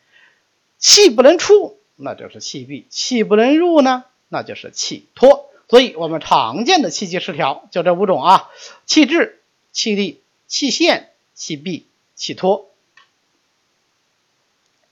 [0.80, 5.50] 气不能出，那就是气闭；气不能入呢，那就是气脱。
[5.70, 8.50] 所以，我们常见的气机失调就这五种啊：
[8.86, 9.40] 气滞、
[9.72, 10.20] 气逆、
[10.54, 12.70] 气陷、气闭、气脱。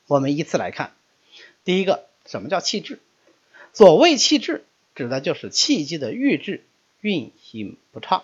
[0.08, 0.96] 我们依次来看，
[1.64, 2.98] 第一个，什么叫气滞？
[3.72, 6.66] 所谓气滞，指的就是气机的郁滞、
[7.02, 8.24] 运行不畅。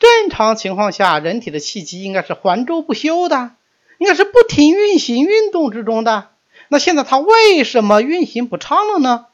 [0.00, 3.54] 正常情况下，人体的气机应该是环周不休的，
[3.98, 6.32] 应该是不停运行、运动之中的。
[6.66, 9.28] 那现在它为什么运行不畅了呢？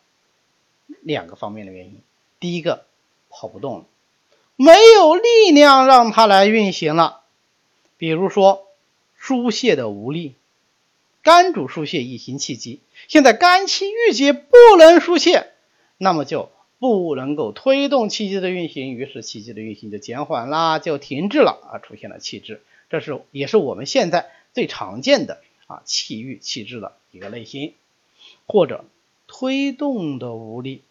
[1.01, 2.03] 两个方面的原因。
[2.39, 2.85] 第一个，
[3.31, 3.85] 跑不动了，
[4.57, 7.21] 没有力量让它来运行了。
[7.97, 8.67] 比如说，
[9.17, 10.35] 疏泄的无力，
[11.23, 15.53] 肝主疏泄以行气机，现在肝气郁结不能疏泄，
[15.99, 16.51] 那么就。
[16.81, 22.61] 不能够推动气机的运行，于是气机的运行就减缓啦，就停滞了啊，出现了气滞。
[22.91, 27.73] 这是也是我们现在最常见的啊气郁气滞的一个类型，
[28.47, 28.85] 或者
[29.27, 30.83] 推动的无力，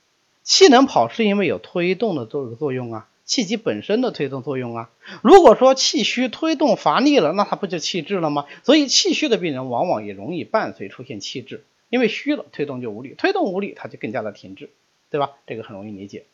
[0.42, 4.90] 气能跑是因为有推动的作作用啊，气机本身的推动作用啊。
[5.22, 8.46] 如果说气虚推动乏力了，那它不就气滞了吗？
[8.64, 14.70] 所以气虚的病人往往也容易伴随出现气滞，因为虚了推动就无力，推动无力它就更加的停滞。
[15.10, 15.34] 对吧？
[15.46, 16.26] 这个很容易理解，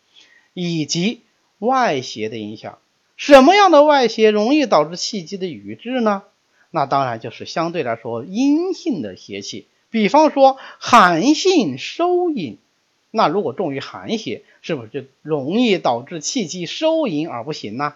[0.54, 1.20] 以及
[1.58, 2.78] 外邪的影响，
[3.18, 6.24] 什么样的外邪容易导致气机的瘀滞呢？
[6.72, 12.58] 那当然就是相对来说阴性的邪气，比方说寒性收引，
[13.12, 17.96] 那如果重于寒邪，是不是就容易导致气机收引而不行呢？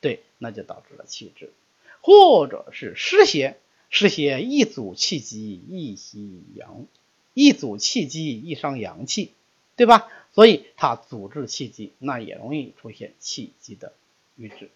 [0.00, 1.52] 对，那就导致了气滞，
[2.00, 3.56] 或者是湿邪，
[3.90, 6.86] 湿邪一阻气机，易吸阳，
[7.34, 9.32] 一阻气机，易伤阳气。
[9.76, 10.08] 对吧？
[10.34, 13.94] 所以它阻滞气机，那也容易出现气机的
[14.36, 14.68] 瘀滞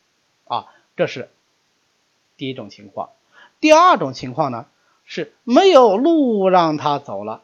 [0.46, 0.72] 啊。
[0.96, 1.28] 这是
[2.38, 3.10] 第一种情况。
[3.60, 4.66] 第二种情况呢，
[5.04, 7.43] 是没有路让它走了，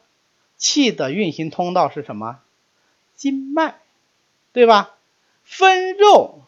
[0.61, 2.39] 气的运行通道是什么？
[3.15, 3.73] 经脉，
[4.53, 4.91] 对吧？
[5.43, 6.43] 分肉、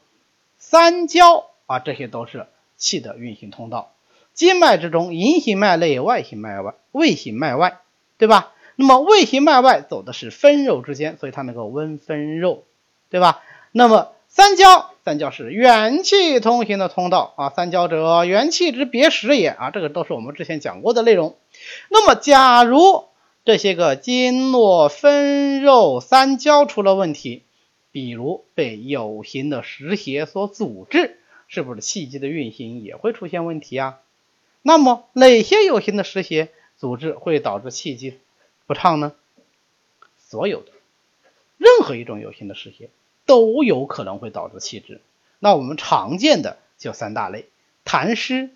[0.60, 2.46] 三焦啊，这些都是
[2.78, 3.92] 气的运行通道。
[4.36, 7.80] 经脉之中，隐行脉内，外行脉外，胃行脉外，
[8.20, 8.54] 对吧？
[8.76, 12.66] 那么胃行脉外走的是分肉之间，所以它能够温分肉，
[13.10, 13.42] 对吧？
[13.72, 17.50] 那么三焦，三焦是元气通行的通道啊。
[17.50, 19.72] 三焦者，元气之别实也啊。
[19.72, 21.36] 这个都是我们之前讲过的内容。
[21.90, 23.06] 那么，假如
[23.46, 27.44] 这些个经络分肉三焦出了问题，
[27.92, 31.18] 比如被有形的实邪所阻滞，
[31.50, 34.00] 是不是气机的运行也会出现问题啊？
[34.62, 38.18] 那么哪些有形的实邪阻滞会导致气机？
[38.66, 39.14] 不畅呢？
[40.18, 40.72] 所有的
[41.58, 42.90] 任何一种有形的湿邪
[43.26, 45.02] 都有可能会导致气滞。
[45.40, 47.48] 那我们常见的就三大类：
[47.84, 48.52] 痰湿、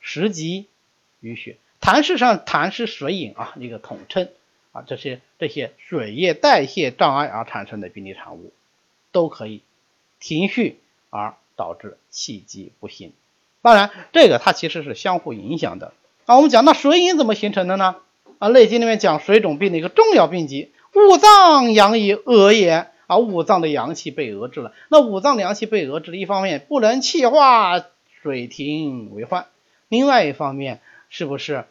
[0.00, 0.66] 食积、
[1.22, 1.56] 淤血。
[1.80, 4.28] 痰湿上痰湿水饮啊，一个统称
[4.72, 8.52] 啊，这些这些水液代谢障碍而产生的病理产物，
[9.12, 9.62] 都可以
[10.20, 13.12] 停蓄而导致气机不行。
[13.62, 15.92] 当然，这个它其实是相互影响的。
[16.26, 17.96] 啊，我们讲那水饮怎么形成的呢？
[18.38, 24.72] 啊，《内经》里面讲水肿病的一个重要病机，五脏阳以遏也啊，五脏的阳气被遏制了。
[24.88, 27.84] 那五脏的阳气被遏制了，一方面不能气化，
[28.22, 29.44] 水停为患；
[29.88, 31.66] 另外一方面，是不是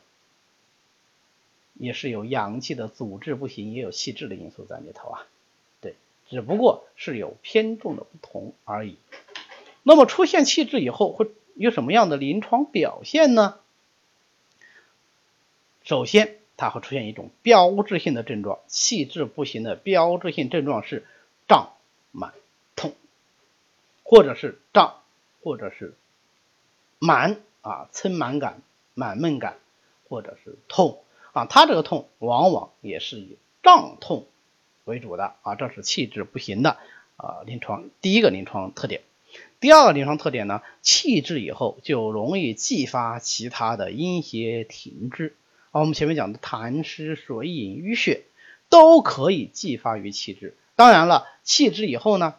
[1.73, 5.25] 也是有阳气的阻滞不行，也有气滞的因素在里头啊？
[5.81, 5.95] 对，
[6.29, 8.97] 只不过是有偏重的不同而已。
[9.81, 13.59] 那么出现气滞以后，会有什么样的临床表现呢？
[15.83, 16.35] 首先。
[16.61, 21.05] 它会出现一种标志性的症状，气滞不行的标志性症状是
[21.47, 21.71] 胀
[22.11, 22.33] 满
[22.75, 22.93] 痛，
[24.03, 24.99] 或者是胀，
[25.41, 25.93] 或者是
[26.99, 28.61] 满啊，撑满感、
[28.93, 29.57] 满闷感，
[30.07, 31.01] 或者是痛
[31.33, 31.45] 啊。
[31.45, 34.25] 它这个痛往往也是以胀痛
[34.85, 36.77] 为主的啊，这是气滞不行的
[37.17, 39.01] 啊临床第一个临床特点。
[39.59, 45.35] 第二个临床特点呢，气滞以后就容易继发其他的阴邪停滞。
[45.71, 48.23] 啊，我们前面讲的痰湿、水饮、淤血
[48.69, 50.55] 都可以继发于气滞。
[50.75, 52.35] 当然了，气滞以后呢，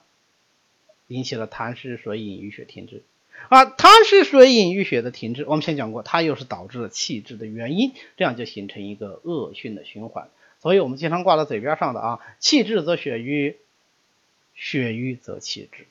[1.07, 3.05] 引起了痰湿、水饮、淤血停滞。
[3.49, 10.29] 啊，它是水饮淤血的停滞，我们先讲过，它又是导致了气滞的原因，这样就形成一个恶性的循环。
[10.61, 13.57] 所以我们经常挂在嘴边上的啊，气滞则血瘀，
[14.55, 15.87] 血瘀则气滞，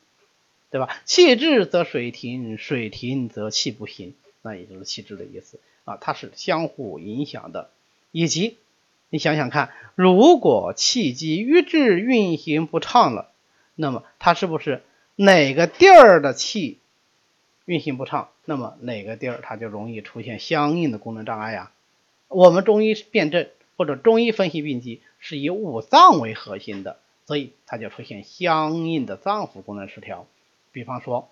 [0.69, 1.01] 对吧？
[1.05, 7.71] 气滞则水停，水停则气不行，那也就是气滞的意思啊，它是相互影响的。
[8.11, 8.57] 以及
[9.09, 13.31] 你想想看，如果气机瘀滞运行不畅了，
[13.75, 14.83] 那么它是不是
[15.15, 16.77] 哪个地儿的气？
[17.69, 21.71] 运行不畅，那么哪个地儿它就容易出现相应的功能障碍呀？
[22.27, 30.25] 我们中医辨证或者中医分析病机是以五脏为核心的，所以它就出现相应的脏腑功能失调。
[30.71, 31.29] 比方说，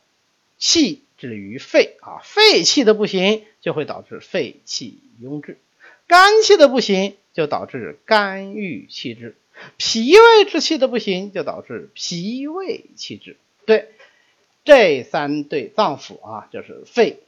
[0.60, 5.56] 气滞于肺啊，肺气的不行就会导致肺气壅滞；
[6.06, 9.34] 肝气的不行就导致肝郁气滞；
[9.78, 13.38] 脾胃之气的不行就导致脾胃气滞。
[13.66, 13.90] 对。
[14.68, 17.20] 这三对脏腑啊，就是肺、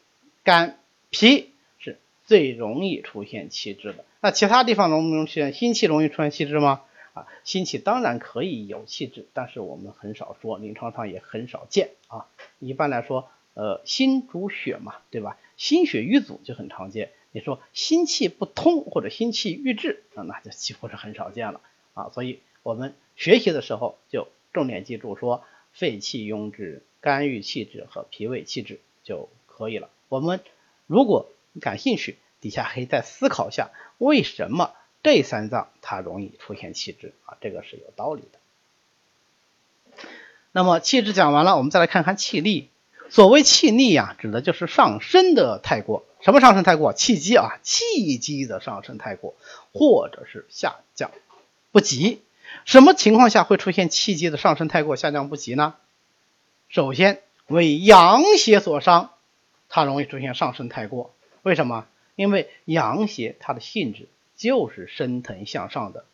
[0.44, 0.78] 肝、
[1.10, 4.04] 脾，是最容易出现气滞的。
[4.20, 6.82] 那其他地方容不容易出现心气容易出现气滞吗？
[7.14, 12.28] 啊，心气当然可以有气滞，但是我们很少说，临床上也很少见啊。
[12.60, 15.38] 一般来说，呃，心主血嘛，对吧？
[15.56, 17.12] 心血瘀阻就很常见。
[17.32, 21.62] 你说心气不通或者心气郁滞，啊，那就几乎是很少见了
[21.94, 22.10] 啊。
[22.10, 26.84] 所以我们学习的时候就重点记住说，肺气壅滞。
[27.02, 29.90] 肝郁气滞和脾胃气滞就可以了。
[30.08, 30.42] 我们
[30.88, 31.30] 如果
[31.62, 37.38] 感兴趣，底下可以再思考一下，为什么这三脏它容易出现气滞啊？
[37.42, 38.40] 这个是有道理的。
[40.52, 42.70] 那么气滞讲完了，我们再来看看气逆。
[43.10, 46.06] 所谓气逆呀，指的就是上升的太过。
[46.22, 46.94] 什么上升太过？
[46.94, 49.36] 气机啊，气机的上升太过，
[49.74, 51.12] 或者是下降
[51.72, 52.22] 不及。
[52.66, 55.76] 什么情况下会出现气机的上升太过、下降不及呢？
[56.70, 59.10] 首先为阳邪所伤，
[59.70, 61.12] 它容易出现上升太过。
[61.42, 61.88] 为什么？
[62.16, 66.06] 因为阳邪它的性质就是升腾向上的。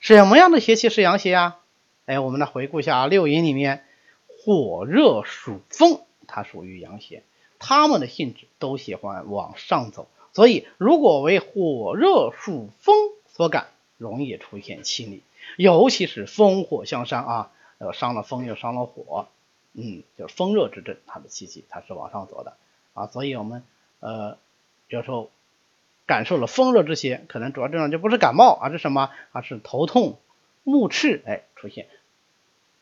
[0.00, 1.60] 什么样的邪气是阳邪啊？
[2.06, 3.84] 哎，我们来回顾一下啊，六淫里面
[4.26, 7.22] 火热属风，它属于阳邪，
[7.58, 10.08] 它们的性质都喜欢往上走。
[10.32, 12.96] 所以，如果为火热属风
[13.28, 13.66] 所感，
[13.98, 15.22] 容易出现气逆，
[15.58, 19.28] 尤其是风火相伤啊，呃，伤了风又伤了火。
[19.74, 22.56] 嗯，就是风热之症，它的气机它是往上走的
[22.94, 23.64] 啊，所以我们
[23.98, 24.38] 呃
[24.88, 25.30] 有时候
[26.06, 29.10] 感受了风热之邪，可能主要症状就不是感冒，而是什么？
[29.32, 30.18] 而是头痛、
[30.62, 31.88] 目赤，哎，出现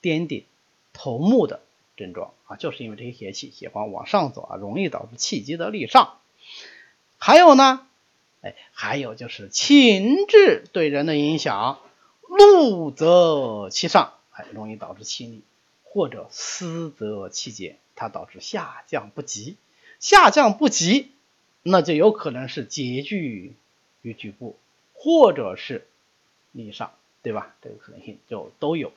[0.02, 0.44] 颠顶、
[0.92, 1.60] 头目的
[1.96, 6.18] 症状啊，就是因为这些邪气喜欢往上走啊，容易导致气机的逆上。
[7.16, 7.86] 还有呢，
[8.42, 11.78] 哎，还有就是情志对人的影响，
[12.28, 15.42] 怒则气上，哎，容易导致气逆。
[15.92, 19.56] 或者思则气结，它导致下降不及，
[20.00, 21.10] 下降不及，
[21.62, 23.54] 那就有可能是结聚
[24.00, 24.56] 于局部，
[24.94, 25.86] 或者是
[26.50, 27.54] 逆上，对吧？
[27.60, 28.90] 这个可能性就都有。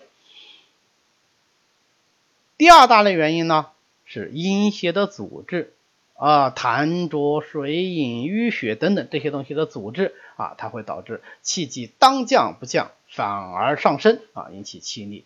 [2.56, 3.72] 第二大类原因呢，
[4.06, 5.74] 是阴邪的阻滞
[6.14, 15.26] 啊，痰浊、水饮、淤血等等这些东西的阻滞啊，它会导致气机当降不降，反而上升啊，引起气逆。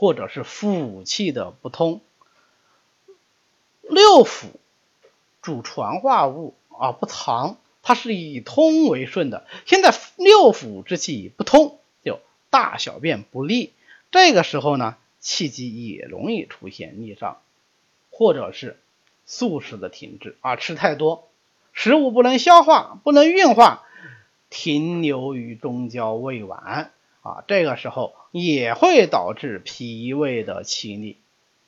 [0.00, 2.00] 或者是腑气的不通，
[3.82, 4.46] 六腑
[5.42, 9.46] 主传化物啊不藏，它是以通为顺的。
[9.66, 13.74] 现在六腑之气不通，就大小便不利。
[14.10, 17.42] 这个时候呢，气机也容易出现逆上，
[18.10, 18.78] 或者是
[19.26, 21.28] 素食的停滞啊，吃太多，
[21.74, 23.84] 食物不能消化，不能运化，
[24.48, 26.88] 停留于中焦胃脘。
[27.22, 31.16] 啊，这个时候也会导致脾胃的气逆，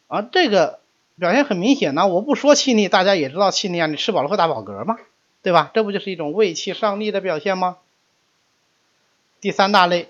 [0.09, 0.81] 啊，这个
[1.19, 2.07] 表现很明显呢。
[2.09, 4.99] 我不说气逆，大家也知道气逆啊，你吃饱了会打饱嗝嘛，
[5.43, 5.71] 对吧？
[5.75, 7.77] 这不就是一种胃气上逆的表现吗？
[9.41, 10.09] 第三大类，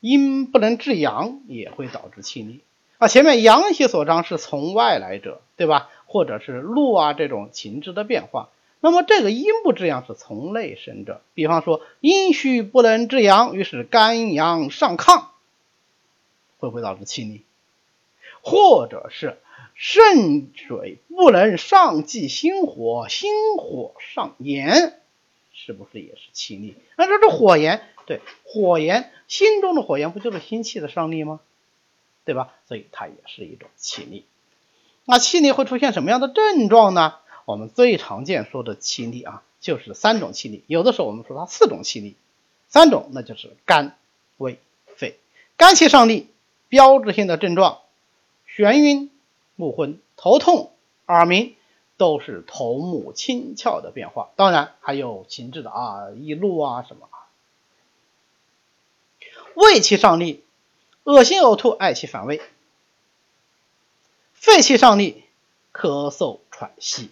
[0.00, 2.60] 阴不能制阳，也会导致气逆。
[2.98, 5.88] 啊，前面阳邪所伤是从外来者，对吧？
[6.06, 8.50] 或者是怒啊这种情志的变化。
[8.84, 15.24] 那么这个阴不制阳是从内生者，比方说阴虚不能制阳，于是肝阳上亢，
[16.58, 17.40] 会不会导致气逆？
[18.42, 19.38] 或者是
[19.72, 25.00] 肾水不能上济心火，心火上炎，
[25.54, 26.74] 是不是也是气逆？
[26.96, 31.40] 那这是火炎，对，火炎，心中的火焰不就是心气的上逆吗？
[32.26, 32.52] 对吧？
[32.68, 34.26] 所以它也是一种气逆。
[35.06, 37.14] 那气逆会出现什么样的症状呢？
[37.44, 42.14] 我们最常见说的气逆啊，就是三种气逆，有的时候我们说它四种气逆，
[42.68, 43.96] 三种那就是肝、
[44.38, 45.18] 胃、肺。
[45.56, 46.26] 肝气上逆，
[46.68, 47.80] 标志性的症状：
[48.48, 49.10] 眩晕、
[49.56, 50.72] 目昏、头痛、
[51.06, 51.54] 耳鸣；
[51.96, 57.08] 都是头目轻窍的变化，当然还有情志的啊，易怒啊什么。
[59.54, 60.42] 胃气上逆，
[61.04, 62.40] 恶心呕吐，嗳气反胃；
[64.32, 65.22] 肺气上逆，
[65.72, 67.10] 咳嗽喘息，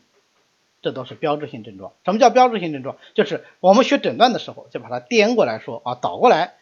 [0.82, 1.92] 这都是标志性症状。
[2.04, 2.96] 什么叫标志性症状？
[3.14, 6.54] 就是我们学诊断的时候，就把它颠过来说啊，倒过来。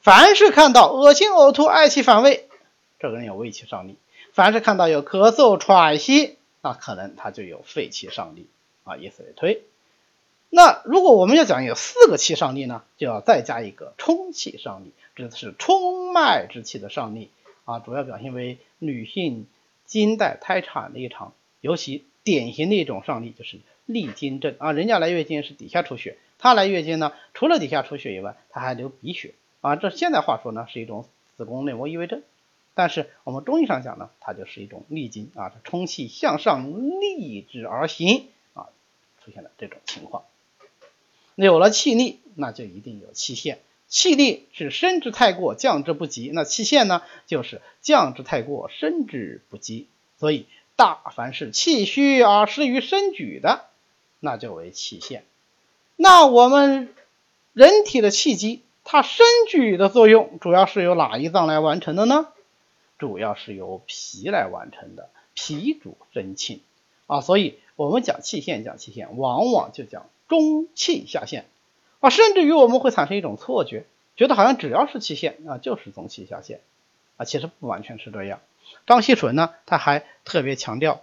[0.00, 2.48] 凡是看到恶心呕吐、嗳气反胃，
[2.98, 3.94] 这个人有胃气上逆；
[4.32, 8.46] 凡是看到有咳嗽喘息，那可能他就有肺气上逆
[8.84, 9.62] 啊，以此类推。
[10.48, 14.92] 那如果我们要讲有四个气上逆呢，就要再加一个冲气上逆。
[15.16, 17.30] 指的是冲脉之气的上逆
[17.64, 19.46] 啊，主要表现为女性
[19.86, 31.06] 经带胎产的异常，尤其典型的一种上逆就是利经症啊，人家来月经是底下出血，她来月经呢，除了底下出血以外，她还流鼻血啊，这现在话说呢是一种
[31.36, 32.22] 子宫内膜异位症，
[32.74, 36.68] 但是我们中医上讲呢，它就是一种逆经啊，冲气向上
[37.00, 38.70] 逆之而行啊，
[39.24, 40.24] 出现了这种情况，
[41.36, 43.60] 有了气逆，那就一定有气陷。
[43.88, 46.32] 气逆是升之太过，降之不及。
[46.34, 49.86] 那气陷呢，就是降之太过，升之不及。
[50.18, 50.46] 所以，
[50.76, 53.64] 大凡是气虚而失于升举的，
[54.20, 55.24] 那就为气陷。
[55.96, 56.94] 那我们
[57.54, 62.28] 人体的气机，它升举的作用，主要是由哪一脏来完成的呢？
[62.98, 65.08] 主要是由脾来完成的。
[65.34, 66.62] 脾主升气
[67.06, 71.46] 啊，所以我们讲气陷，讲气陷，往往就讲中气下陷。
[72.00, 73.84] 啊，甚至于我们会产生一种错觉，
[74.16, 76.60] 觉得好像只要是气陷啊，就是中气下陷
[77.16, 78.40] 啊，其实不完全是这样。
[78.86, 81.02] 张锡纯呢，他还特别强调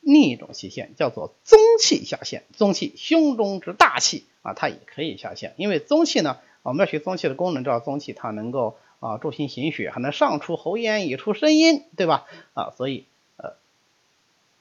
[0.00, 2.44] 另一种气陷，叫做宗气下陷。
[2.52, 5.54] 宗气，胸中之大气啊，它也可以下陷。
[5.56, 12.26] 因为宗气呢，我们要学宗气的功能，知道宗气它能够啊助心行血，还能上出喉咽，以出声音，对吧？
[12.54, 13.04] 啊，所以
[13.36, 13.54] 呃，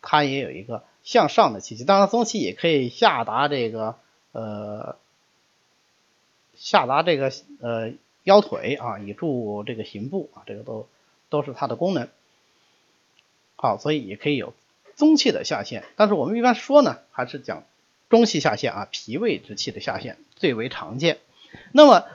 [0.02, 1.84] 它也有一个向上的气息。
[1.84, 3.98] 当然，宗气也可以下达这个
[4.32, 4.98] 呃。
[6.56, 7.94] 下达这个呃
[8.24, 10.88] 腰腿啊，以助这个行步啊，这个都
[11.34, 12.08] 都是它的功能。
[13.56, 14.54] 好，所以也可以有
[14.96, 17.64] 中气的下陷，但是我们一般说呢，还是讲
[18.08, 21.18] 中气下陷啊，脾胃之气的下陷最为常见。
[21.72, 22.06] 那么，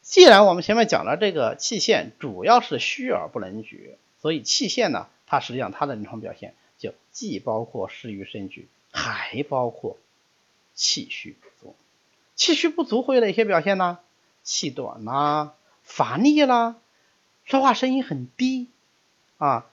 [0.00, 9.98] 既然我们前面讲了这个气陷主要是虚而不能举，所以气陷呢，它实际上它的临床表现就既包括失于肾举，还包括
[10.74, 11.76] 气虚不足。
[12.34, 13.98] 气虚不足会有哪些表现呢？
[14.42, 15.52] 气短啦，
[15.82, 16.76] 乏力啦，
[17.44, 18.68] 说话声音很低
[19.38, 19.70] 啊，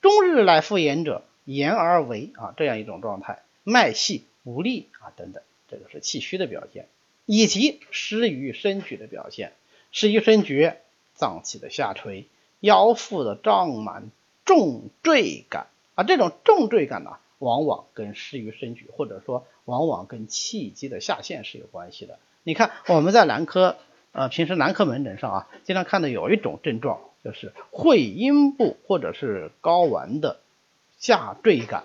[0.00, 6.88] 终日来复言者，言而为啊，这样一种状态，脉细无力啊等等，这个是气虚的表现，
[7.26, 9.52] 以及失于身举的表现，
[9.92, 10.72] 失于身举，
[11.14, 12.26] 脏器的下垂，
[12.60, 14.10] 腰腹的胀满，
[14.44, 17.18] 重坠感啊，这种重坠感呢。
[17.40, 22.18] 往往跟失于身举，或者说往往跟气机的下陷是有关系的。
[22.42, 23.76] 你看我们在男科，
[24.14, 30.40] 呃，平时男科门诊上啊，经常看到有一种症状，就是会阴部或者是睾丸的
[30.98, 31.84] 下坠感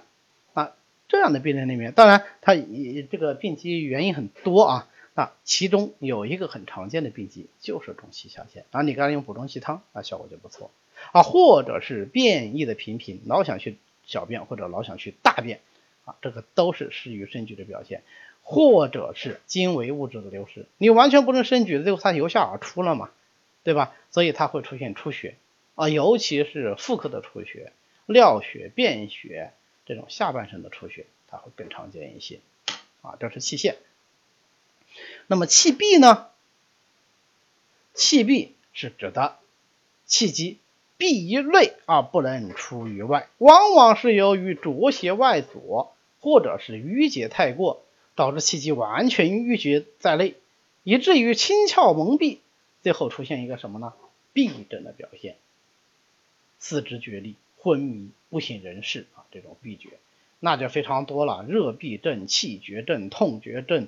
[0.53, 0.71] 啊。
[1.09, 8.81] 这样的病人里面，当然他这个病机原因很多啊，那其中有一个很常见的病机就是中气下陷啊。
[8.83, 10.71] 你刚才用补中气汤啊，效果就不错
[11.11, 13.77] 啊，或者是便意的频频，老想去。
[14.05, 15.59] 小便或者老想去大便
[16.03, 18.01] 啊，这个都是失于肾虚的表现，
[18.51, 23.11] 或者是精微物质的流失，你完全不能肾举，最后它由下而出了嘛，
[23.61, 23.93] 对吧？
[24.09, 25.35] 所以它会出现出血
[25.75, 27.71] 啊，尤其是妇科的出血、
[28.07, 29.51] 尿血、便血
[29.85, 32.39] 这种下半身的出血，它会更常见一些
[33.03, 33.77] 啊，这是气陷。
[35.27, 36.29] 那么气闭呢？
[37.93, 39.37] 气闭是指的
[40.07, 40.57] 气机。
[40.97, 45.87] 闭于内而不能出于外，往往是由于浊邪外阻，
[46.19, 47.83] 或者是淤结太过，
[48.19, 50.35] 导致气机完全淤结在内，
[50.83, 52.39] 以至于清窍蒙蔽，
[52.83, 53.93] 最后出现一个什么呢？
[54.33, 55.37] 闭症的表现，
[56.59, 59.91] 四肢厥力、昏迷、不省人事啊，这种闭绝，
[60.41, 63.87] 那就非常多了，热闭症、气绝症、痛绝症、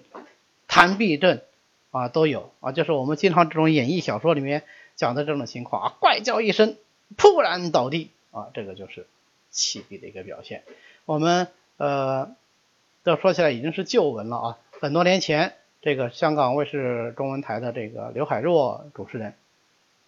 [0.65, 1.41] 痰闭症
[1.89, 4.63] 啊都有啊，就是我们经常这种演绎小说里面
[4.95, 6.77] 讲的这种情况啊，怪叫一声。
[7.17, 9.05] 突然倒地啊，这个就是
[9.49, 10.63] 气闭的一个表现。
[11.03, 12.33] 我们呃，
[13.03, 14.57] 这说起来已经是旧闻了啊。
[14.79, 19.33] 很多年前，这个香港卫视中文台的这个刘海若主持人，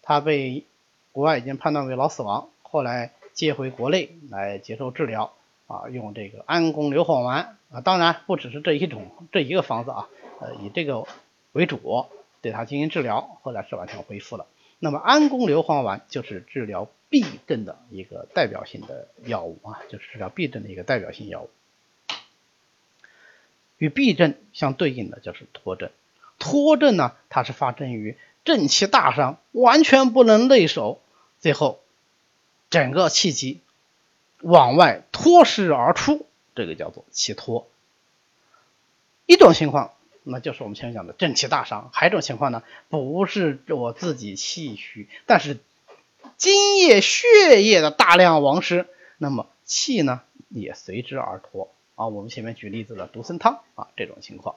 [0.02, 0.64] 他被
[1.10, 5.32] 国外已经判断为脑死亡，后来接回国内来接受治疗
[5.66, 10.08] 啊，用这个安宫硫磺丸啊，当然不只是这一种这一个方子啊，
[10.40, 11.04] 呃，以这个
[11.52, 12.06] 为主
[12.42, 14.46] 对他进行治疗，后来是完全恢复了。
[14.78, 21.50] 那么安宫硫磺丸就是治疗痹症的一个代表性的药物啊，就是治疗痹症的一个代表性药物。
[23.78, 25.90] 与痹症相对应的就是脱症。
[26.38, 31.00] 脱症呢，它是发生于正气大伤，完全不能内守，
[31.40, 31.80] 最后
[32.70, 33.60] 整个气机
[34.40, 37.66] 往外脱失而出，这个叫做气脱。
[39.26, 45.58] 一种情况，那就是我们前面讲的正气大伤；还有一种情况呢，不是我自己气虚，但是
[46.36, 48.86] 津液、血液的大量亡失，
[49.18, 50.20] 那么气呢
[50.50, 52.08] 也随之而脱啊。
[52.08, 54.56] 我们前面举例子了独参汤啊，这种情况，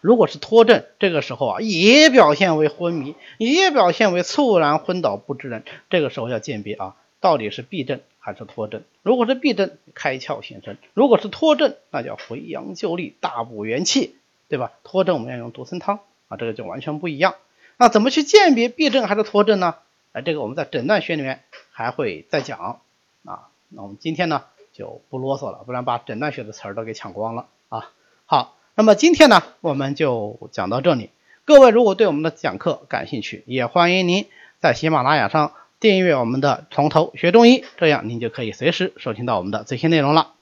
[0.00, 8.00] 如果是脱症，这个时候啊，也表现为昏迷，也表现为猝然昏倒不知人，这个时候要鉴别啊，到底是痹症。
[8.18, 14.16] 还是脱症，如果是痹症，开窍显身；如果是脱症，那叫回阳救力，大补元气，
[14.48, 14.72] 对吧？
[14.82, 17.36] 脱症我们要用独参汤啊，这个就完全不一样。
[17.76, 19.76] 那怎么去鉴别痹症还是脱症呢？
[20.10, 22.80] 哎，这个我们在诊断学里面还会再讲
[23.24, 23.46] 啊。
[23.68, 24.42] 那我们今天呢
[24.76, 27.90] 就不啰嗦了，不然把诊断学的词儿都给抢光了啊。
[28.26, 31.10] 好，那么今天呢我们就讲到这里。
[31.44, 34.26] 各位如果对我们的讲课感兴趣，也欢迎您
[34.60, 35.52] 在喜马拉雅上。
[35.78, 40.35] 订阅我们的从头学中医，这样您就可以随时收听到我们的最新内容了。